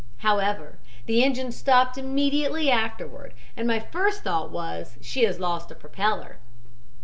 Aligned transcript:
However, 0.25 0.79
the 1.05 1.23
engines 1.23 1.55
stopped 1.55 1.95
immediately 1.95 2.71
afterward, 2.71 3.35
and 3.55 3.67
my 3.67 3.79
first, 3.79 4.23
thought 4.23 4.49
was, 4.49 4.97
'She 4.99 5.25
has 5.25 5.39
lost 5.39 5.69
a 5.69 5.75
propeller.' 5.75 6.39